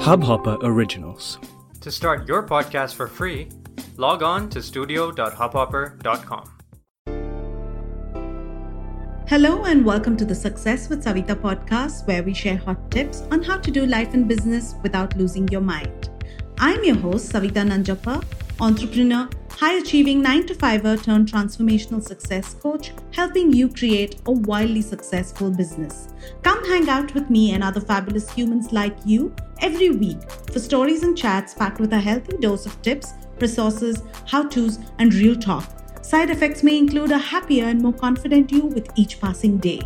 Hubhopper 0.00 0.56
Originals. 0.62 1.38
To 1.82 1.90
start 1.90 2.26
your 2.26 2.42
podcast 2.42 2.94
for 2.94 3.06
free, 3.06 3.50
log 3.98 4.22
on 4.22 4.48
to 4.48 4.62
studio.hubhopper.com. 4.62 6.50
Hello 9.28 9.64
and 9.64 9.84
welcome 9.84 10.16
to 10.16 10.24
the 10.24 10.34
Success 10.34 10.88
with 10.88 11.04
Savita 11.04 11.34
podcast, 11.34 12.06
where 12.06 12.22
we 12.22 12.32
share 12.32 12.56
hot 12.56 12.90
tips 12.90 13.24
on 13.30 13.42
how 13.42 13.58
to 13.58 13.70
do 13.70 13.84
life 13.84 14.14
and 14.14 14.26
business 14.26 14.74
without 14.82 15.14
losing 15.18 15.46
your 15.48 15.60
mind. 15.60 16.08
I'm 16.58 16.82
your 16.82 16.96
host, 16.96 17.30
Savita 17.30 17.62
Nanjappa, 17.68 18.24
entrepreneur, 18.58 19.28
high 19.60 19.74
achieving 19.74 20.22
9 20.22 20.46
to 20.46 20.54
5er 20.54 21.02
turned 21.02 21.30
transformational 21.30 22.02
success 22.02 22.54
coach, 22.54 22.92
helping 23.12 23.52
you 23.52 23.68
create 23.68 24.18
a 24.24 24.32
wildly 24.32 24.80
successful 24.80 25.50
business. 25.50 26.08
Come 26.42 26.64
hang 26.64 26.88
out 26.88 27.12
with 27.12 27.28
me 27.28 27.52
and 27.52 27.62
other 27.62 27.82
fabulous 27.82 28.30
humans 28.32 28.72
like 28.72 28.96
you 29.04 29.34
every 29.60 29.90
week 29.90 30.30
for 30.50 30.60
stories 30.60 31.02
and 31.02 31.14
chats 31.14 31.52
packed 31.52 31.78
with 31.78 31.92
a 31.92 32.00
healthy 32.00 32.38
dose 32.38 32.64
of 32.64 32.80
tips, 32.80 33.12
resources, 33.38 34.02
how 34.26 34.44
to's, 34.48 34.78
and 34.98 35.12
real 35.12 35.36
talk 35.36 35.68
Side 36.10 36.30
effects 36.30 36.64
may 36.64 36.76
include 36.76 37.12
a 37.12 37.18
happier 37.18 37.66
and 37.66 37.80
more 37.80 37.92
confident 37.92 38.50
you 38.50 38.62
with 38.62 38.88
each 38.96 39.20
passing 39.20 39.58
day. 39.58 39.80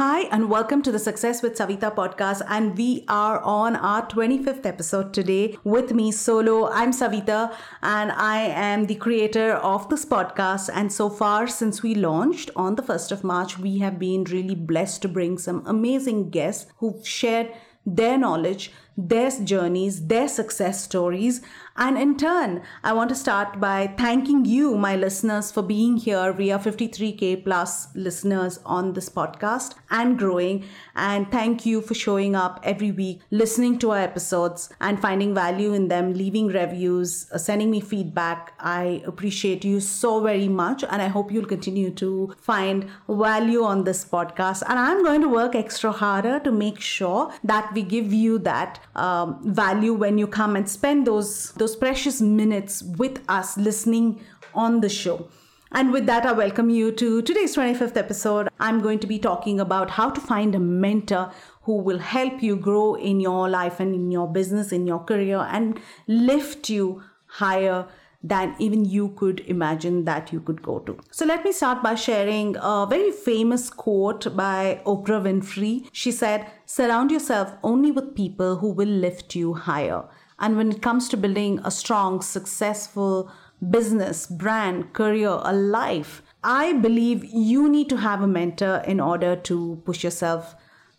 Hi, 0.00 0.20
and 0.32 0.48
welcome 0.48 0.80
to 0.84 0.90
the 0.90 0.98
Success 0.98 1.42
with 1.42 1.58
Savita 1.58 1.94
podcast. 1.94 2.40
And 2.48 2.74
we 2.74 3.04
are 3.06 3.38
on 3.40 3.76
our 3.76 4.06
25th 4.06 4.64
episode 4.64 5.12
today 5.12 5.58
with 5.62 5.92
me 5.92 6.10
solo. 6.10 6.70
I'm 6.70 6.90
Savita, 6.90 7.54
and 7.82 8.10
I 8.10 8.38
am 8.38 8.86
the 8.86 8.94
creator 8.94 9.52
of 9.56 9.90
this 9.90 10.06
podcast. 10.06 10.70
And 10.72 10.90
so 10.90 11.10
far, 11.10 11.46
since 11.48 11.82
we 11.82 11.94
launched 11.94 12.50
on 12.56 12.76
the 12.76 12.82
1st 12.82 13.12
of 13.12 13.24
March, 13.24 13.58
we 13.58 13.80
have 13.80 13.98
been 13.98 14.24
really 14.24 14.54
blessed 14.54 15.02
to 15.02 15.08
bring 15.08 15.36
some 15.36 15.62
amazing 15.66 16.30
guests 16.30 16.72
who've 16.78 17.06
shared 17.06 17.52
their 17.84 18.16
knowledge, 18.16 18.72
their 18.96 19.30
journeys, 19.30 20.06
their 20.06 20.28
success 20.28 20.82
stories. 20.82 21.42
And 21.82 21.96
in 21.96 22.18
turn, 22.18 22.60
I 22.84 22.92
want 22.92 23.08
to 23.08 23.14
start 23.14 23.58
by 23.58 23.94
thanking 23.96 24.44
you, 24.44 24.76
my 24.76 24.96
listeners, 24.96 25.50
for 25.50 25.62
being 25.62 25.96
here. 25.96 26.30
We 26.30 26.52
are 26.52 26.58
53K 26.58 27.42
plus 27.42 27.88
listeners 27.94 28.60
on 28.66 28.92
this 28.92 29.08
podcast 29.08 29.76
and 29.90 30.18
growing. 30.18 30.66
And 30.94 31.32
thank 31.32 31.64
you 31.64 31.80
for 31.80 31.94
showing 31.94 32.36
up 32.36 32.60
every 32.64 32.92
week, 32.92 33.22
listening 33.30 33.78
to 33.78 33.92
our 33.92 33.98
episodes 33.98 34.68
and 34.82 35.00
finding 35.00 35.34
value 35.34 35.72
in 35.72 35.88
them, 35.88 36.12
leaving 36.12 36.48
reviews, 36.48 37.30
uh, 37.32 37.38
sending 37.38 37.70
me 37.70 37.80
feedback. 37.80 38.52
I 38.60 39.02
appreciate 39.06 39.64
you 39.64 39.80
so 39.80 40.20
very 40.20 40.48
much. 40.48 40.84
And 40.84 41.00
I 41.00 41.08
hope 41.08 41.32
you'll 41.32 41.46
continue 41.46 41.92
to 41.92 42.34
find 42.38 42.90
value 43.08 43.64
on 43.64 43.84
this 43.84 44.04
podcast. 44.04 44.64
And 44.68 44.78
I'm 44.78 45.02
going 45.02 45.22
to 45.22 45.30
work 45.30 45.54
extra 45.54 45.92
harder 45.92 46.40
to 46.40 46.52
make 46.52 46.78
sure 46.78 47.32
that 47.42 47.72
we 47.72 47.84
give 47.84 48.12
you 48.12 48.38
that 48.40 48.80
um, 48.96 49.40
value 49.54 49.94
when 49.94 50.18
you 50.18 50.26
come 50.26 50.56
and 50.56 50.68
spend 50.68 51.06
those 51.06 51.52
those 51.52 51.69
precious 51.76 52.20
minutes 52.20 52.82
with 52.82 53.22
us 53.28 53.56
listening 53.56 54.20
on 54.54 54.80
the 54.80 54.88
show. 54.88 55.28
And 55.72 55.92
with 55.92 56.06
that, 56.06 56.26
I 56.26 56.32
welcome 56.32 56.68
you 56.68 56.90
to 56.90 57.22
today's 57.22 57.54
25th 57.54 57.96
episode. 57.96 58.48
I'm 58.58 58.80
going 58.80 58.98
to 58.98 59.06
be 59.06 59.20
talking 59.20 59.60
about 59.60 59.90
how 59.90 60.10
to 60.10 60.20
find 60.20 60.54
a 60.54 60.58
mentor 60.58 61.30
who 61.62 61.76
will 61.76 62.00
help 62.00 62.42
you 62.42 62.56
grow 62.56 62.96
in 62.96 63.20
your 63.20 63.48
life 63.48 63.78
and 63.78 63.94
in 63.94 64.10
your 64.10 64.26
business, 64.26 64.72
in 64.72 64.86
your 64.86 64.98
career, 64.98 65.38
and 65.38 65.78
lift 66.08 66.68
you 66.70 67.04
higher 67.26 67.86
than 68.22 68.54
even 68.58 68.84
you 68.84 69.10
could 69.10 69.40
imagine 69.46 70.04
that 70.04 70.32
you 70.32 70.40
could 70.40 70.60
go 70.60 70.80
to. 70.80 70.98
So 71.10 71.24
let 71.24 71.44
me 71.44 71.52
start 71.52 71.82
by 71.82 71.94
sharing 71.94 72.56
a 72.60 72.86
very 72.88 73.12
famous 73.12 73.70
quote 73.70 74.36
by 74.36 74.80
Oprah 74.84 75.22
Winfrey. 75.22 75.88
She 75.92 76.12
said, 76.12 76.50
Surround 76.66 77.10
yourself 77.10 77.52
only 77.62 77.90
with 77.90 78.14
people 78.14 78.56
who 78.56 78.70
will 78.70 78.88
lift 78.88 79.34
you 79.34 79.54
higher. 79.54 80.04
And 80.40 80.56
when 80.56 80.72
it 80.72 80.82
comes 80.82 81.08
to 81.10 81.16
building 81.16 81.60
a 81.64 81.70
strong, 81.70 82.22
successful 82.22 83.30
business, 83.68 84.26
brand, 84.26 84.92
career, 84.94 85.38
a 85.42 85.52
life, 85.52 86.22
I 86.42 86.72
believe 86.72 87.24
you 87.24 87.68
need 87.68 87.90
to 87.90 87.98
have 87.98 88.22
a 88.22 88.26
mentor 88.26 88.82
in 88.86 89.00
order 89.00 89.36
to 89.36 89.82
push 89.84 90.02
yourself 90.02 90.54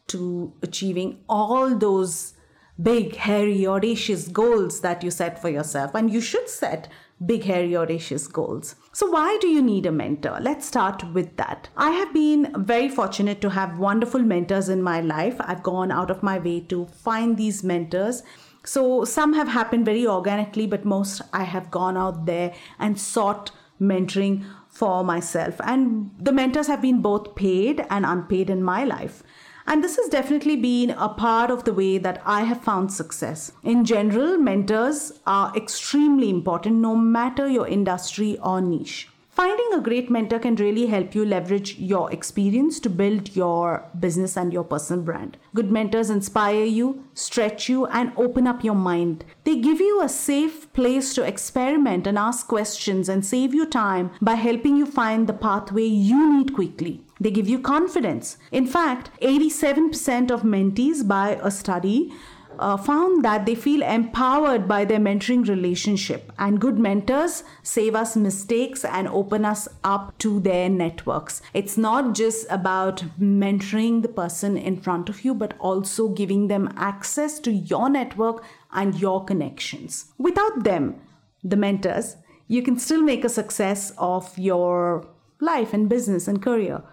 to 0.07 0.53
achieving 0.61 1.23
all 1.27 1.75
those 1.75 2.33
big, 2.81 3.15
hairy, 3.15 3.65
audacious 3.65 4.27
goals 4.27 4.81
that 4.81 5.03
you 5.03 5.11
set 5.11 5.41
for 5.41 5.49
yourself. 5.49 5.95
And 5.95 6.11
you 6.11 6.21
should 6.21 6.47
set 6.47 6.87
big, 7.25 7.43
hairy, 7.43 7.75
audacious 7.75 8.27
goals. 8.27 8.75
So, 8.93 9.09
why 9.09 9.37
do 9.41 9.47
you 9.47 9.61
need 9.61 9.85
a 9.85 9.91
mentor? 9.91 10.37
Let's 10.41 10.67
start 10.67 11.03
with 11.13 11.37
that. 11.37 11.69
I 11.77 11.91
have 11.91 12.13
been 12.13 12.53
very 12.65 12.89
fortunate 12.89 13.41
to 13.41 13.49
have 13.49 13.79
wonderful 13.79 14.21
mentors 14.21 14.69
in 14.69 14.81
my 14.81 15.01
life. 15.01 15.35
I've 15.39 15.63
gone 15.63 15.91
out 15.91 16.11
of 16.11 16.23
my 16.23 16.39
way 16.39 16.61
to 16.61 16.85
find 16.85 17.37
these 17.37 17.63
mentors. 17.63 18.23
So, 18.63 19.05
some 19.05 19.33
have 19.33 19.47
happened 19.47 19.85
very 19.85 20.05
organically, 20.05 20.67
but 20.67 20.85
most 20.85 21.21
I 21.33 21.43
have 21.43 21.71
gone 21.71 21.97
out 21.97 22.25
there 22.25 22.53
and 22.77 22.99
sought 22.99 23.51
mentoring 23.79 24.45
for 24.69 25.03
myself. 25.03 25.59
And 25.63 26.11
the 26.19 26.31
mentors 26.31 26.67
have 26.67 26.81
been 26.81 27.01
both 27.01 27.35
paid 27.35 27.85
and 27.89 28.05
unpaid 28.05 28.49
in 28.49 28.63
my 28.63 28.83
life. 28.83 29.23
And 29.67 29.83
this 29.83 29.97
has 29.97 30.09
definitely 30.09 30.55
been 30.55 30.91
a 30.91 31.09
part 31.09 31.51
of 31.51 31.65
the 31.65 31.73
way 31.73 31.97
that 31.97 32.21
I 32.25 32.41
have 32.41 32.61
found 32.61 32.91
success. 32.91 33.51
In 33.63 33.85
general, 33.85 34.37
mentors 34.37 35.11
are 35.25 35.55
extremely 35.55 36.29
important 36.29 36.77
no 36.77 36.95
matter 36.95 37.47
your 37.47 37.67
industry 37.67 38.37
or 38.39 38.59
niche. 38.61 39.10
Finding 39.31 39.73
a 39.73 39.79
great 39.79 40.11
mentor 40.11 40.39
can 40.39 40.55
really 40.57 40.87
help 40.87 41.15
you 41.15 41.23
leverage 41.23 41.77
your 41.79 42.11
experience 42.11 42.81
to 42.81 42.89
build 42.89 43.33
your 43.33 43.89
business 43.97 44.35
and 44.35 44.51
your 44.51 44.65
personal 44.65 45.01
brand. 45.01 45.37
Good 45.55 45.71
mentors 45.71 46.09
inspire 46.09 46.65
you, 46.65 47.05
stretch 47.13 47.69
you, 47.69 47.85
and 47.85 48.11
open 48.17 48.45
up 48.45 48.61
your 48.61 48.75
mind. 48.75 49.23
They 49.45 49.55
give 49.55 49.79
you 49.79 50.01
a 50.01 50.09
safe 50.09 50.71
place 50.73 51.13
to 51.13 51.23
experiment 51.23 52.07
and 52.07 52.17
ask 52.17 52.45
questions 52.45 53.07
and 53.07 53.25
save 53.25 53.53
you 53.53 53.65
time 53.65 54.11
by 54.21 54.35
helping 54.35 54.75
you 54.75 54.85
find 54.85 55.27
the 55.27 55.33
pathway 55.33 55.85
you 55.85 56.37
need 56.37 56.53
quickly. 56.53 57.01
They 57.21 57.31
give 57.31 57.47
you 57.47 57.59
confidence. 57.59 58.37
In 58.51 58.67
fact, 58.67 59.11
87% 59.21 60.29
of 60.29 60.41
mentees 60.41 61.07
by 61.07 61.39
a 61.41 61.51
study 61.51 62.11
uh, 62.59 62.77
found 62.77 63.23
that 63.25 63.45
they 63.45 63.55
feel 63.55 63.81
empowered 63.81 64.67
by 64.67 64.85
their 64.85 64.99
mentoring 64.99 65.47
relationship. 65.47 66.31
And 66.37 66.59
good 66.59 66.77
mentors 66.77 67.43
save 67.63 67.95
us 67.95 68.15
mistakes 68.15 68.85
and 68.85 69.07
open 69.07 69.45
us 69.45 69.67
up 69.83 70.17
to 70.19 70.39
their 70.39 70.69
networks. 70.69 71.41
It's 71.53 71.77
not 71.77 72.15
just 72.15 72.45
about 72.49 73.03
mentoring 73.19 74.01
the 74.01 74.09
person 74.09 74.57
in 74.57 74.79
front 74.79 75.09
of 75.09 75.25
you, 75.25 75.33
but 75.33 75.55
also 75.59 76.09
giving 76.09 76.47
them 76.47 76.73
access 76.77 77.39
to 77.39 77.51
your 77.51 77.89
network 77.89 78.43
and 78.71 78.99
your 78.99 79.23
connections. 79.25 80.05
Without 80.17 80.63
them, 80.63 80.95
the 81.43 81.55
mentors, 81.55 82.17
you 82.47 82.61
can 82.61 82.77
still 82.77 83.01
make 83.01 83.23
a 83.23 83.29
success 83.29 83.93
of 83.97 84.37
your 84.37 85.07
life 85.39 85.73
and 85.73 85.89
business 85.89 86.27
and 86.27 86.41
career 86.41 86.83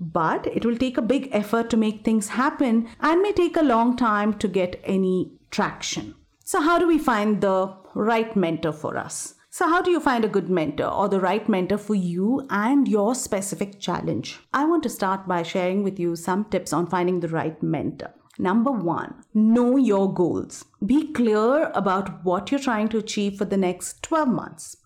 but 0.00 0.46
it 0.46 0.64
will 0.64 0.76
take 0.76 0.96
a 0.96 1.02
big 1.02 1.28
effort 1.32 1.70
to 1.70 1.76
make 1.76 2.04
things 2.04 2.28
happen 2.28 2.88
and 3.00 3.20
may 3.22 3.32
take 3.32 3.56
a 3.56 3.62
long 3.62 3.96
time 3.96 4.34
to 4.38 4.48
get 4.48 4.80
any 4.84 5.32
traction. 5.50 6.14
So, 6.44 6.60
how 6.60 6.78
do 6.78 6.86
we 6.86 6.98
find 6.98 7.40
the 7.40 7.74
right 7.94 8.34
mentor 8.36 8.72
for 8.72 8.96
us? 8.96 9.34
So, 9.50 9.66
how 9.66 9.82
do 9.82 9.90
you 9.90 9.98
find 9.98 10.24
a 10.24 10.28
good 10.28 10.48
mentor 10.48 10.86
or 10.86 11.08
the 11.08 11.20
right 11.20 11.48
mentor 11.48 11.78
for 11.78 11.94
you 11.94 12.46
and 12.48 12.86
your 12.86 13.14
specific 13.14 13.80
challenge? 13.80 14.38
I 14.54 14.64
want 14.64 14.82
to 14.84 14.88
start 14.88 15.26
by 15.26 15.42
sharing 15.42 15.82
with 15.82 15.98
you 15.98 16.16
some 16.16 16.44
tips 16.44 16.72
on 16.72 16.86
finding 16.86 17.20
the 17.20 17.28
right 17.28 17.60
mentor. 17.62 18.14
Number 18.38 18.70
one, 18.70 19.14
know 19.34 19.76
your 19.76 20.14
goals. 20.14 20.64
Be 20.86 21.12
clear 21.12 21.72
about 21.74 22.24
what 22.24 22.50
you're 22.50 22.60
trying 22.60 22.88
to 22.90 22.98
achieve 22.98 23.36
for 23.36 23.46
the 23.46 23.56
next 23.56 24.02
12 24.04 24.28
months. 24.28 24.76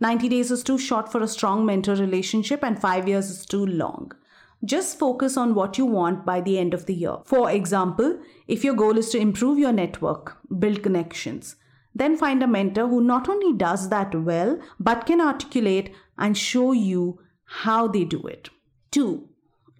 90 0.00 0.28
days 0.30 0.50
is 0.50 0.64
too 0.64 0.78
short 0.78 1.12
for 1.12 1.22
a 1.22 1.28
strong 1.28 1.66
mentor 1.66 1.94
relationship, 1.94 2.64
and 2.64 2.80
5 2.80 3.06
years 3.06 3.28
is 3.28 3.44
too 3.44 3.66
long. 3.66 4.12
Just 4.64 4.98
focus 4.98 5.36
on 5.36 5.54
what 5.54 5.76
you 5.76 5.84
want 5.84 6.24
by 6.24 6.40
the 6.40 6.58
end 6.58 6.72
of 6.74 6.86
the 6.86 6.94
year. 6.94 7.16
For 7.24 7.50
example, 7.50 8.18
if 8.48 8.64
your 8.64 8.74
goal 8.74 8.96
is 8.96 9.10
to 9.10 9.18
improve 9.18 9.58
your 9.58 9.72
network, 9.72 10.38
build 10.58 10.82
connections, 10.82 11.56
then 11.94 12.16
find 12.16 12.42
a 12.42 12.46
mentor 12.46 12.88
who 12.88 13.00
not 13.02 13.28
only 13.28 13.56
does 13.56 13.88
that 13.90 14.14
well, 14.14 14.58
but 14.80 15.06
can 15.06 15.20
articulate 15.20 15.94
and 16.18 16.36
show 16.36 16.72
you 16.72 17.20
how 17.44 17.86
they 17.88 18.04
do 18.04 18.22
it. 18.22 18.48
Two, 18.90 19.28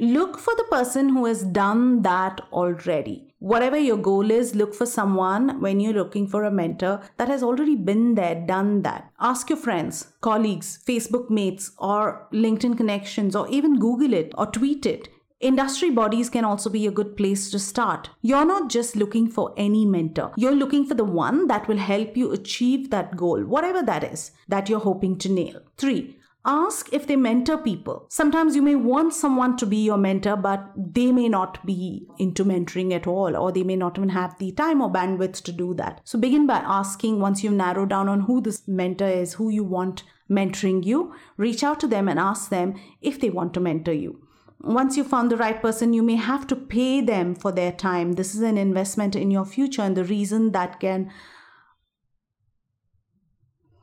look 0.04 0.38
for 0.38 0.54
the 0.56 0.66
person 0.70 1.08
who 1.08 1.24
has 1.24 1.42
done 1.42 2.02
that 2.02 2.40
already. 2.52 3.34
Whatever 3.38 3.76
your 3.78 3.96
goal 3.96 4.30
is, 4.30 4.54
look 4.54 4.74
for 4.74 4.86
someone 4.86 5.60
when 5.60 5.80
you're 5.80 5.92
looking 5.92 6.26
for 6.26 6.44
a 6.44 6.50
mentor 6.50 7.02
that 7.18 7.28
has 7.28 7.42
already 7.42 7.76
been 7.76 8.14
there, 8.14 8.34
done 8.46 8.82
that. 8.82 9.10
Ask 9.20 9.50
your 9.50 9.58
friends, 9.58 10.12
colleagues, 10.20 10.78
Facebook 10.86 11.28
mates, 11.28 11.72
or 11.78 12.26
LinkedIn 12.32 12.76
connections, 12.76 13.36
or 13.36 13.48
even 13.48 13.78
Google 13.78 14.14
it 14.14 14.32
or 14.38 14.46
tweet 14.46 14.86
it. 14.86 15.08
Industry 15.40 15.90
bodies 15.90 16.30
can 16.30 16.44
also 16.44 16.70
be 16.70 16.86
a 16.86 16.90
good 16.90 17.18
place 17.18 17.50
to 17.50 17.58
start. 17.58 18.08
You're 18.22 18.46
not 18.46 18.70
just 18.70 18.96
looking 18.96 19.28
for 19.28 19.52
any 19.58 19.84
mentor, 19.84 20.32
you're 20.36 20.54
looking 20.54 20.86
for 20.86 20.94
the 20.94 21.04
one 21.04 21.48
that 21.48 21.68
will 21.68 21.76
help 21.76 22.16
you 22.16 22.32
achieve 22.32 22.88
that 22.90 23.14
goal, 23.14 23.42
whatever 23.44 23.82
that 23.82 24.04
is 24.04 24.30
that 24.48 24.70
you're 24.70 24.80
hoping 24.80 25.18
to 25.18 25.28
nail. 25.28 25.60
Three, 25.76 26.16
ask 26.46 26.92
if 26.92 27.06
they 27.06 27.16
mentor 27.16 27.58
people. 27.58 28.06
Sometimes 28.10 28.54
you 28.54 28.62
may 28.62 28.74
want 28.74 29.14
someone 29.14 29.56
to 29.56 29.66
be 29.66 29.78
your 29.78 29.96
mentor, 29.96 30.36
but 30.36 30.72
they 30.76 31.10
may 31.10 31.28
not 31.28 31.64
be 31.64 32.06
into 32.18 32.44
mentoring 32.44 32.92
at 32.92 33.06
all, 33.06 33.36
or 33.36 33.50
they 33.50 33.62
may 33.62 33.76
not 33.76 33.96
even 33.96 34.10
have 34.10 34.38
the 34.38 34.52
time 34.52 34.82
or 34.82 34.92
bandwidth 34.92 35.42
to 35.42 35.52
do 35.52 35.74
that. 35.74 36.00
So 36.04 36.18
begin 36.18 36.46
by 36.46 36.58
asking 36.58 37.20
once 37.20 37.42
you've 37.42 37.54
narrowed 37.54 37.90
down 37.90 38.08
on 38.08 38.20
who 38.20 38.40
this 38.40 38.68
mentor 38.68 39.08
is, 39.08 39.34
who 39.34 39.48
you 39.48 39.64
want 39.64 40.04
mentoring 40.30 40.84
you, 40.84 41.14
reach 41.36 41.62
out 41.62 41.80
to 41.80 41.86
them 41.86 42.08
and 42.08 42.18
ask 42.18 42.50
them 42.50 42.74
if 43.00 43.20
they 43.20 43.30
want 43.30 43.54
to 43.54 43.60
mentor 43.60 43.92
you. 43.92 44.20
Once 44.60 44.96
you 44.96 45.04
found 45.04 45.30
the 45.30 45.36
right 45.36 45.60
person, 45.60 45.92
you 45.92 46.02
may 46.02 46.16
have 46.16 46.46
to 46.46 46.56
pay 46.56 47.00
them 47.02 47.34
for 47.34 47.52
their 47.52 47.72
time. 47.72 48.12
This 48.12 48.34
is 48.34 48.40
an 48.40 48.56
investment 48.56 49.14
in 49.14 49.30
your 49.30 49.44
future, 49.44 49.82
and 49.82 49.94
the 49.96 50.04
reason 50.04 50.52
that 50.52 50.80
can 50.80 51.10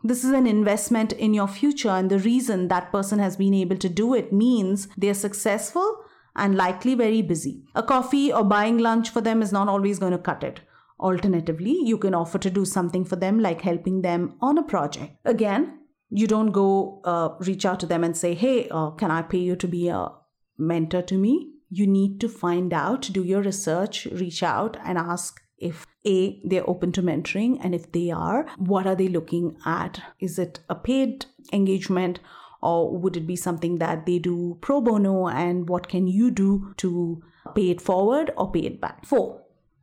this 0.03 0.23
is 0.23 0.31
an 0.31 0.47
investment 0.47 1.13
in 1.13 1.33
your 1.33 1.47
future, 1.47 1.89
and 1.89 2.09
the 2.09 2.19
reason 2.19 2.67
that 2.67 2.91
person 2.91 3.19
has 3.19 3.37
been 3.37 3.53
able 3.53 3.77
to 3.77 3.89
do 3.89 4.13
it 4.13 4.33
means 4.33 4.87
they're 4.97 5.13
successful 5.13 6.03
and 6.35 6.55
likely 6.55 6.95
very 6.95 7.21
busy. 7.21 7.63
A 7.75 7.83
coffee 7.83 8.31
or 8.31 8.43
buying 8.43 8.77
lunch 8.77 9.09
for 9.09 9.21
them 9.21 9.41
is 9.41 9.51
not 9.51 9.67
always 9.67 9.99
going 9.99 10.13
to 10.13 10.17
cut 10.17 10.43
it. 10.43 10.61
Alternatively, 10.99 11.77
you 11.83 11.97
can 11.97 12.13
offer 12.13 12.37
to 12.37 12.49
do 12.49 12.63
something 12.63 13.05
for 13.05 13.15
them, 13.15 13.39
like 13.39 13.61
helping 13.61 14.01
them 14.01 14.35
on 14.39 14.57
a 14.57 14.63
project. 14.63 15.17
Again, 15.25 15.79
you 16.09 16.27
don't 16.27 16.51
go 16.51 17.01
uh, 17.05 17.29
reach 17.39 17.65
out 17.65 17.79
to 17.79 17.85
them 17.85 18.03
and 18.03 18.15
say, 18.15 18.33
Hey, 18.33 18.69
uh, 18.69 18.91
can 18.91 19.11
I 19.11 19.21
pay 19.21 19.39
you 19.39 19.55
to 19.55 19.67
be 19.67 19.87
a 19.87 20.09
mentor 20.57 21.01
to 21.03 21.17
me? 21.17 21.53
You 21.69 21.87
need 21.87 22.19
to 22.21 22.29
find 22.29 22.73
out, 22.73 23.09
do 23.11 23.23
your 23.23 23.41
research, 23.41 24.05
reach 24.11 24.43
out 24.43 24.77
and 24.83 24.97
ask 24.97 25.40
if 25.61 25.85
a 26.05 26.39
they're 26.43 26.69
open 26.69 26.91
to 26.93 27.01
mentoring 27.01 27.57
and 27.63 27.75
if 27.75 27.91
they 27.91 28.09
are 28.11 28.47
what 28.57 28.87
are 28.87 28.95
they 28.95 29.07
looking 29.07 29.57
at? 29.65 30.01
Is 30.19 30.39
it 30.39 30.59
a 30.69 30.75
paid 30.75 31.25
engagement 31.53 32.19
or 32.61 32.97
would 32.97 33.17
it 33.17 33.27
be 33.27 33.35
something 33.35 33.77
that 33.79 34.05
they 34.05 34.19
do 34.19 34.57
pro 34.61 34.81
bono 34.81 35.27
and 35.27 35.69
what 35.69 35.87
can 35.87 36.07
you 36.07 36.31
do 36.31 36.73
to 36.77 37.23
pay 37.55 37.69
it 37.69 37.81
forward 37.81 38.31
or 38.37 38.51
pay 38.51 38.61
it 38.61 38.81
back? 38.81 39.05
4 39.05 39.41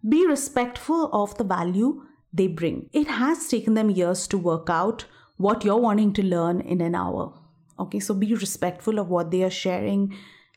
be 0.08 0.26
respectful 0.26 1.10
of 1.12 1.36
the 1.38 1.44
value 1.44 2.02
they 2.32 2.46
bring. 2.46 2.88
It 2.92 3.08
has 3.08 3.48
taken 3.48 3.74
them 3.74 3.90
years 3.90 4.28
to 4.28 4.38
work 4.38 4.70
out 4.70 5.06
what 5.36 5.64
you're 5.64 5.76
wanting 5.76 6.12
to 6.14 6.22
learn 6.22 6.60
in 6.60 6.80
an 6.80 6.94
hour. 6.94 7.32
Okay 7.80 8.00
so 8.00 8.14
be 8.14 8.34
respectful 8.34 8.98
of 8.98 9.08
what 9.08 9.30
they 9.30 9.42
are 9.42 9.50
sharing. 9.50 10.14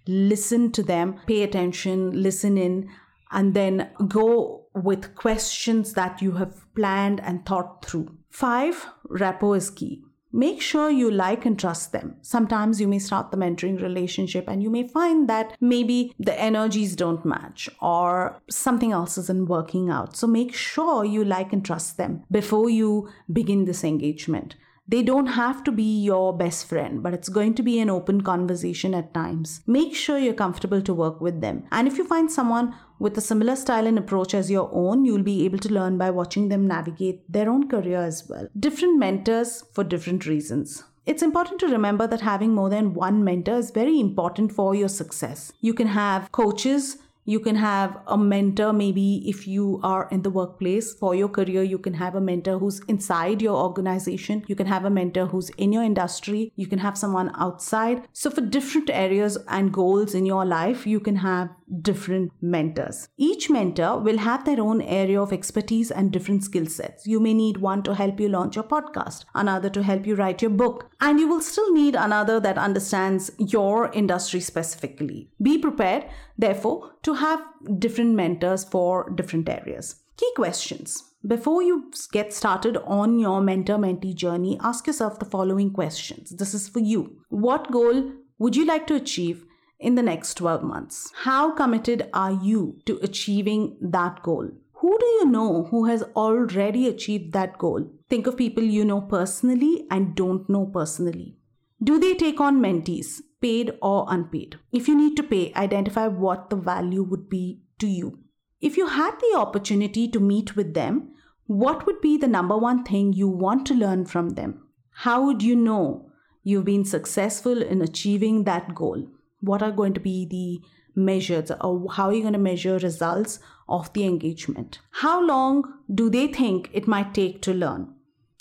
Listen 0.07 0.71
to 0.71 0.83
them. 0.83 1.19
Pay 1.27 1.43
attention. 1.43 2.23
Listen 2.23 2.57
in 2.57 2.89
and 3.31 3.53
then 3.53 3.89
go 4.07 4.65
with 4.73 5.15
questions 5.15 5.93
that 5.93 6.21
you 6.21 6.33
have 6.33 6.65
planned 6.75 7.19
and 7.21 7.45
thought 7.45 7.85
through. 7.85 8.17
Five, 8.29 8.87
rapport 9.09 9.57
is 9.57 9.69
key. 9.69 10.03
Make 10.33 10.61
sure 10.61 10.89
you 10.89 11.11
like 11.11 11.45
and 11.45 11.59
trust 11.59 11.91
them. 11.91 12.15
Sometimes 12.21 12.79
you 12.79 12.87
may 12.87 12.99
start 12.99 13.31
the 13.31 13.37
mentoring 13.37 13.81
relationship 13.81 14.47
and 14.47 14.63
you 14.63 14.69
may 14.69 14.87
find 14.87 15.27
that 15.27 15.57
maybe 15.59 16.13
the 16.19 16.39
energies 16.39 16.95
don't 16.95 17.25
match 17.25 17.69
or 17.81 18.39
something 18.49 18.93
else 18.93 19.17
isn't 19.17 19.47
working 19.47 19.89
out. 19.89 20.15
So 20.15 20.27
make 20.27 20.53
sure 20.53 21.03
you 21.03 21.25
like 21.25 21.51
and 21.51 21.65
trust 21.65 21.97
them 21.97 22.23
before 22.31 22.69
you 22.69 23.09
begin 23.31 23.65
this 23.65 23.83
engagement. 23.83 24.55
They 24.87 25.03
don't 25.03 25.27
have 25.27 25.63
to 25.65 25.71
be 25.71 26.01
your 26.01 26.35
best 26.35 26.67
friend, 26.67 27.01
but 27.01 27.13
it's 27.13 27.29
going 27.29 27.53
to 27.55 27.63
be 27.63 27.79
an 27.79 27.89
open 27.89 28.21
conversation 28.21 28.93
at 28.93 29.13
times. 29.13 29.61
Make 29.65 29.95
sure 29.95 30.17
you're 30.17 30.33
comfortable 30.33 30.81
to 30.81 30.93
work 30.93 31.21
with 31.21 31.39
them. 31.39 31.63
And 31.71 31.87
if 31.87 31.97
you 31.97 32.03
find 32.03 32.31
someone 32.31 32.75
with 32.99 33.17
a 33.17 33.21
similar 33.21 33.55
style 33.55 33.87
and 33.87 33.97
approach 33.97 34.33
as 34.33 34.51
your 34.51 34.69
own, 34.73 35.05
you'll 35.05 35.23
be 35.23 35.45
able 35.45 35.59
to 35.59 35.73
learn 35.73 35.97
by 35.97 36.09
watching 36.09 36.49
them 36.49 36.67
navigate 36.67 37.31
their 37.31 37.49
own 37.49 37.69
career 37.69 38.01
as 38.01 38.27
well. 38.27 38.47
Different 38.59 38.99
mentors 38.99 39.63
for 39.73 39.83
different 39.83 40.25
reasons. 40.25 40.83
It's 41.05 41.23
important 41.23 41.59
to 41.61 41.67
remember 41.67 42.05
that 42.07 42.21
having 42.21 42.53
more 42.53 42.69
than 42.69 42.93
one 42.93 43.23
mentor 43.23 43.55
is 43.55 43.71
very 43.71 43.99
important 43.99 44.51
for 44.51 44.75
your 44.75 44.89
success. 44.89 45.51
You 45.59 45.73
can 45.73 45.87
have 45.87 46.31
coaches 46.31 46.97
you 47.25 47.39
can 47.39 47.55
have 47.55 47.97
a 48.07 48.17
mentor 48.17 48.73
maybe 48.73 49.23
if 49.29 49.47
you 49.47 49.79
are 49.83 50.07
in 50.11 50.21
the 50.23 50.29
workplace 50.29 50.93
for 50.93 51.13
your 51.13 51.29
career 51.29 51.61
you 51.63 51.77
can 51.77 51.93
have 51.93 52.15
a 52.15 52.21
mentor 52.21 52.57
who's 52.57 52.81
inside 52.87 53.41
your 53.41 53.55
organization. 53.55 54.43
You 54.47 54.55
can 54.55 54.67
have 54.67 54.85
a 54.85 54.89
mentor 54.89 55.27
who's 55.27 55.49
in 55.51 55.71
your 55.71 55.83
industry. 55.83 56.51
You 56.55 56.67
can 56.67 56.79
have 56.79 56.97
someone 56.97 57.31
outside. 57.35 58.07
So 58.13 58.29
for 58.29 58.41
different 58.41 58.89
areas 58.89 59.37
and 59.47 59.71
goals 59.71 60.15
in 60.15 60.25
your 60.25 60.45
life 60.45 60.87
you 60.87 60.99
can 60.99 61.17
have 61.17 61.49
different 61.81 62.31
mentors 62.41 63.07
each 63.17 63.49
mentor 63.49 63.99
will 63.99 64.17
have 64.17 64.43
their 64.45 64.59
own 64.59 64.81
area 64.81 65.21
of 65.21 65.31
expertise 65.31 65.91
and 65.91 66.11
different 66.11 66.43
skill 66.43 66.65
sets 66.65 67.07
you 67.07 67.19
may 67.19 67.33
need 67.33 67.57
one 67.57 67.81
to 67.81 67.95
help 67.95 68.19
you 68.19 68.27
launch 68.27 68.55
your 68.55 68.63
podcast 68.63 69.25
another 69.35 69.69
to 69.69 69.83
help 69.83 70.05
you 70.05 70.15
write 70.15 70.41
your 70.41 70.51
book 70.51 70.89
and 70.99 71.19
you 71.19 71.27
will 71.27 71.41
still 71.41 71.73
need 71.73 71.95
another 71.95 72.39
that 72.39 72.57
understands 72.57 73.31
your 73.37 73.89
industry 73.93 74.39
specifically 74.39 75.29
be 75.41 75.57
prepared 75.57 76.05
therefore 76.37 76.91
to 77.03 77.13
have 77.15 77.41
different 77.79 78.15
mentors 78.15 78.63
for 78.63 79.09
different 79.11 79.49
areas. 79.49 79.95
Key 80.17 80.31
questions. 80.35 81.03
Before 81.25 81.61
you 81.61 81.91
get 82.11 82.33
started 82.33 82.77
on 82.77 83.19
your 83.19 83.41
mentor 83.41 83.77
mentee 83.77 84.15
journey, 84.15 84.57
ask 84.61 84.87
yourself 84.87 85.19
the 85.19 85.25
following 85.25 85.71
questions. 85.71 86.31
This 86.31 86.53
is 86.53 86.67
for 86.67 86.79
you. 86.79 87.23
What 87.29 87.71
goal 87.71 88.11
would 88.39 88.55
you 88.55 88.65
like 88.65 88.87
to 88.87 88.95
achieve 88.95 89.45
in 89.81 89.95
the 89.95 90.01
next 90.01 90.35
12 90.35 90.63
months? 90.63 91.11
How 91.23 91.51
committed 91.51 92.09
are 92.13 92.31
you 92.31 92.79
to 92.85 92.97
achieving 93.01 93.75
that 93.81 94.23
goal? 94.23 94.49
Who 94.75 94.97
do 94.97 95.05
you 95.05 95.25
know 95.25 95.65
who 95.71 95.85
has 95.85 96.03
already 96.15 96.87
achieved 96.87 97.33
that 97.33 97.57
goal? 97.57 97.91
Think 98.09 98.27
of 98.27 98.37
people 98.37 98.63
you 98.63 98.85
know 98.85 99.01
personally 99.01 99.85
and 99.91 100.15
don't 100.15 100.49
know 100.49 100.65
personally. 100.67 101.35
Do 101.83 101.99
they 101.99 102.15
take 102.15 102.39
on 102.39 102.61
mentees? 102.61 103.21
paid 103.41 103.71
or 103.81 104.05
unpaid. 104.07 104.57
If 104.71 104.87
you 104.87 104.95
need 104.95 105.17
to 105.17 105.23
pay, 105.23 105.51
identify 105.55 106.07
what 106.07 106.49
the 106.49 106.55
value 106.55 107.03
would 107.03 107.29
be 107.29 107.61
to 107.79 107.87
you. 107.87 108.19
If 108.61 108.77
you 108.77 108.87
had 108.87 109.15
the 109.19 109.37
opportunity 109.37 110.07
to 110.09 110.19
meet 110.19 110.55
with 110.55 110.75
them, 110.75 111.09
what 111.47 111.85
would 111.85 111.99
be 111.99 112.17
the 112.17 112.27
number 112.27 112.57
one 112.57 112.83
thing 112.83 113.11
you 113.11 113.27
want 113.27 113.65
to 113.67 113.73
learn 113.73 114.05
from 114.05 114.29
them? 114.29 114.67
How 114.91 115.25
would 115.25 115.41
you 115.41 115.55
know 115.55 116.11
you've 116.43 116.65
been 116.65 116.85
successful 116.85 117.61
in 117.61 117.81
achieving 117.81 118.43
that 118.43 118.75
goal? 118.75 119.07
What 119.41 119.61
are 119.61 119.71
going 119.71 119.93
to 119.93 119.99
be 119.99 120.25
the 120.25 120.61
measures 120.95 121.51
or 121.61 121.91
how 121.91 122.07
are 122.07 122.13
you 122.13 122.21
going 122.21 122.33
to 122.33 122.39
measure 122.39 122.77
results 122.77 123.39
of 123.67 123.91
the 123.93 124.05
engagement? 124.05 124.79
How 124.91 125.25
long 125.25 125.63
do 125.93 126.09
they 126.09 126.27
think 126.27 126.69
it 126.73 126.87
might 126.87 127.13
take 127.13 127.41
to 127.43 127.53
learn? 127.53 127.93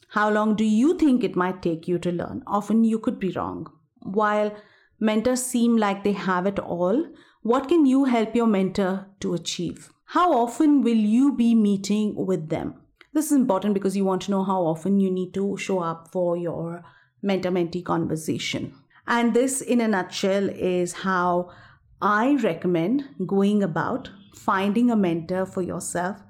How 0.09 0.29
long 0.31 0.57
do 0.57 0.65
you 0.65 0.99
think 0.99 1.23
it 1.23 1.37
might 1.37 1.63
take 1.63 1.87
you 1.87 1.99
to 2.01 2.11
learn? 2.11 2.43
Often 2.47 2.85
you 2.85 2.99
could 2.99 3.21
be 3.21 3.31
wrong. 3.31 3.69
While 4.03 4.57
mentors 4.99 5.43
seem 5.43 5.77
like 5.77 6.03
they 6.03 6.13
have 6.13 6.47
it 6.47 6.59
all, 6.59 7.07
what 7.43 7.69
can 7.69 7.87
you 7.87 8.05
help 8.05 8.35
your 8.35 8.47
mentor 8.47 9.07
to 9.21 9.35
achieve? 9.35 9.91
How 10.07 10.33
often 10.33 10.83
will 10.83 10.97
you 10.97 11.33
be 11.33 11.55
meeting 11.55 12.15
with 12.17 12.49
them? 12.49 12.75
This 13.13 13.27
is 13.27 13.33
important 13.33 13.75
because 13.75 13.97
you 13.97 14.05
want 14.05 14.23
to 14.23 14.33
know 14.33 14.43
how 14.43 14.63
often 14.63 14.99
you 14.99 15.11
need 15.11 15.33
to 15.35 15.57
show 15.57 15.79
up 15.79 16.11
for 16.11 16.37
your 16.37 16.83
mentor 17.23 17.51
mentee 17.51 17.85
conversation. 17.85 18.75
And 19.11 19.35
this, 19.35 19.61
in 19.61 19.81
a 19.81 19.89
nutshell, 19.89 20.49
is 20.49 20.93
how 20.93 21.51
I 22.01 22.37
recommend 22.37 23.07
going 23.27 23.61
about 23.61 24.09
finding 24.37 24.89
a 24.89 24.95
mentor 24.95 25.47
for 25.47 25.63
yourself, 25.63 26.23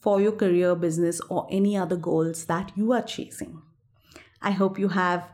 for 0.00 0.20
your 0.20 0.32
career, 0.32 0.74
business, 0.74 1.20
or 1.30 1.46
any 1.48 1.76
other 1.76 1.96
goals 1.96 2.46
that 2.46 2.72
you 2.74 2.92
are 2.92 3.02
chasing. 3.02 3.62
I 4.42 4.50
hope 4.50 4.80
you 4.80 4.88
have 4.88 5.30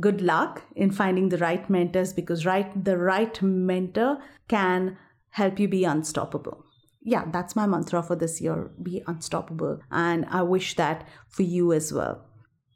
good 0.00 0.22
luck 0.22 0.62
in 0.74 0.90
finding 0.90 1.28
the 1.28 1.36
right 1.36 1.68
mentors 1.68 2.14
because 2.14 2.46
right 2.46 2.82
the 2.82 2.96
right 2.96 3.42
mentor 3.42 4.18
can 4.48 4.96
help 5.30 5.60
you 5.60 5.68
be 5.68 5.84
unstoppable. 5.84 6.64
Yeah 7.02 7.24
that's 7.30 7.56
my 7.56 7.66
mantra 7.66 8.02
for 8.02 8.16
this 8.16 8.40
year 8.40 8.70
be 8.82 9.02
unstoppable. 9.06 9.80
And 9.90 10.24
i 10.30 10.42
wish 10.42 10.76
that 10.76 11.06
for 11.28 11.42
you 11.42 11.72
as 11.72 11.92
well. 11.92 12.24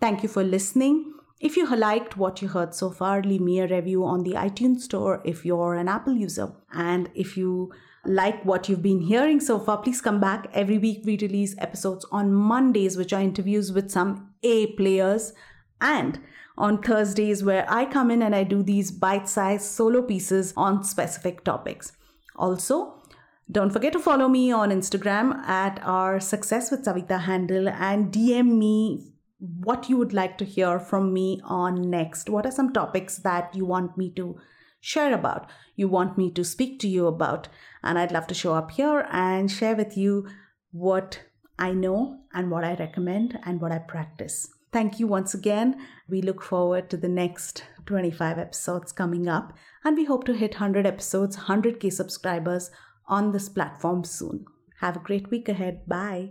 Thank 0.01 0.23
you 0.23 0.29
for 0.29 0.45
listening 0.45 1.13
if 1.43 1.57
you 1.57 1.67
liked 1.77 2.17
what 2.17 2.41
you 2.41 2.49
heard 2.49 2.75
so 2.75 2.91
far 2.91 3.23
leave 3.23 3.41
me 3.41 3.61
a 3.61 3.67
review 3.69 4.05
on 4.05 4.23
the 4.23 4.33
itunes 4.33 4.81
store 4.81 5.21
if 5.25 5.45
you're 5.45 5.75
an 5.75 5.89
apple 5.89 6.15
user 6.15 6.53
and 6.73 7.11
if 7.15 7.37
you 7.37 7.73
like 8.05 8.45
what 8.45 8.69
you've 8.69 8.83
been 8.83 9.01
hearing 9.01 9.39
so 9.41 9.59
far, 9.59 9.79
please 9.79 10.01
come 10.01 10.21
back. 10.21 10.49
Every 10.53 10.79
week 10.79 11.03
we 11.05 11.17
release 11.19 11.55
episodes 11.59 12.05
on 12.11 12.33
Mondays, 12.33 12.97
which 12.97 13.13
are 13.13 13.21
interviews 13.21 13.73
with 13.73 13.91
some 13.91 14.31
A 14.43 14.67
players. 14.73 15.33
And 15.81 16.21
on 16.59 16.83
Thursdays 16.83 17.43
where 17.43 17.65
I 17.69 17.85
come 17.85 18.11
in 18.11 18.23
and 18.23 18.35
I 18.35 18.45
do 18.45 18.63
these 18.63 18.91
bite 18.91 19.29
sized 19.29 19.65
solo 19.65 20.03
pieces 20.03 20.53
on 20.57 20.85
specific 20.85 21.45
topics. 21.45 21.93
Also, 22.37 23.03
don't 23.51 23.73
forget 23.73 23.93
to 23.93 23.99
follow 23.99 24.29
me 24.29 24.53
on 24.53 24.71
Instagram 24.71 25.37
at 25.47 25.81
our 25.83 26.21
Success 26.21 26.71
with 26.71 26.85
Savita 26.85 27.21
handle 27.21 27.69
and 27.69 28.13
DM 28.13 28.59
me 28.59 29.12
what 29.43 29.89
you 29.89 29.97
would 29.97 30.13
like 30.13 30.39
to 30.39 30.45
hear 30.45 30.79
from 30.79 31.13
me 31.13 31.41
on 31.45 31.91
next. 31.91 32.31
What 32.31 32.47
are 32.47 32.53
some 32.53 32.73
topics 32.73 33.17
that 33.19 33.55
you 33.55 33.65
want 33.65 33.99
me 33.99 34.11
to 34.11 34.39
share 34.81 35.13
about, 35.13 35.51
you 35.75 35.89
want 35.89 36.17
me 36.17 36.31
to 36.31 36.45
speak 36.45 36.79
to 36.81 36.89
you 36.89 37.07
about? 37.07 37.49
And 37.83 37.99
I'd 37.99 38.13
love 38.13 38.29
to 38.29 38.35
show 38.35 38.55
up 38.55 38.71
here 38.71 39.07
and 39.11 39.51
share 39.51 39.75
with 39.75 39.97
you 39.97 40.29
what 40.71 41.21
I 41.59 41.73
know 41.73 42.21
and 42.33 42.51
what 42.51 42.65
I 42.65 42.75
recommend 42.75 43.39
and 43.45 43.61
what 43.61 43.73
I 43.73 43.79
practice. 43.79 44.49
Thank 44.73 45.01
you 45.01 45.07
once 45.07 45.35
again. 45.35 45.77
We 46.09 46.23
look 46.23 46.43
forward 46.43 46.89
to 46.91 46.97
the 46.97 47.09
next 47.09 47.65
25 47.87 48.39
episodes 48.39 48.93
coming 48.93 49.29
up, 49.29 49.53
and 49.85 49.97
we 49.97 50.05
hope 50.05 50.25
to 50.25 50.35
hit 50.35 50.53
100 50.53 50.87
episodes, 50.87 51.37
100k 51.37 51.93
subscribers 51.93 52.71
on 53.07 53.33
this 53.33 53.49
platform 53.49 54.05
soon. 54.05 54.47
Have 54.81 54.97
a 54.97 55.01
great 55.01 55.31
week 55.31 55.49
ahead. 55.49 55.87
Bye. 55.87 56.31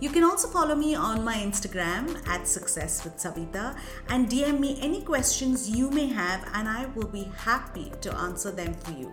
You 0.00 0.08
can 0.08 0.24
also 0.24 0.48
follow 0.48 0.74
me 0.74 0.94
on 0.94 1.22
my 1.24 1.34
Instagram 1.36 2.26
at 2.26 2.48
Success 2.48 3.04
with 3.04 3.18
Savita 3.18 3.76
and 4.08 4.30
DM 4.30 4.58
me 4.58 4.78
any 4.80 5.02
questions 5.02 5.68
you 5.68 5.90
may 5.90 6.06
have, 6.08 6.46
and 6.54 6.66
I 6.66 6.86
will 6.94 7.08
be 7.08 7.24
happy 7.36 7.92
to 8.00 8.14
answer 8.16 8.50
them 8.50 8.72
for 8.74 8.92
you. 8.92 9.12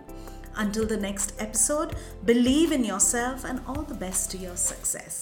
Until 0.56 0.86
the 0.86 0.96
next 0.96 1.34
episode, 1.38 1.94
believe 2.24 2.72
in 2.72 2.84
yourself 2.84 3.44
and 3.44 3.60
all 3.66 3.82
the 3.82 3.94
best 3.94 4.30
to 4.30 4.38
your 4.38 4.56
success. 4.56 5.18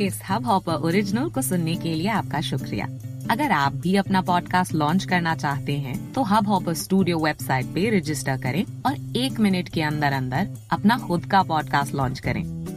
इस 0.00 0.20
hub 0.28 0.44
hopper 0.46 0.74
original 0.88 1.30
को 1.34 1.42
सुनने 1.42 1.74
के 1.76 1.94
लिए 1.94 2.08
आपका 2.08 2.40
शुक्रिया 2.48 2.86
अगर 3.30 3.52
आप 3.52 3.72
भी 3.84 3.94
अपना 3.96 4.20
पॉडकास्ट 4.28 4.74
लॉन्च 4.74 5.04
करना 5.04 5.34
चाहते 5.36 5.76
हैं 5.86 5.96
तो 6.12 6.22
हब 6.32 6.48
हॉपर 6.48 6.74
स्टूडियो 6.82 7.18
वेबसाइट 7.24 7.74
पे 7.74 7.88
रजिस्टर 7.98 8.40
करें 8.42 8.64
और 8.86 9.16
एक 9.24 9.40
मिनट 9.40 9.68
के 9.74 9.82
अंदर 9.82 10.12
अंदर 10.22 10.48
अपना 10.72 10.98
खुद 11.06 11.26
का 11.30 11.42
पॉडकास्ट 11.50 11.94
लॉन्च 11.94 12.20
करें 12.28 12.57